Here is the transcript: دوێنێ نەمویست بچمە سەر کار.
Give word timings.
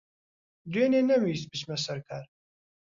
دوێنێ 0.71 1.01
نەمویست 1.09 1.45
بچمە 1.51 1.77
سەر 1.85 1.99
کار. 2.07 2.25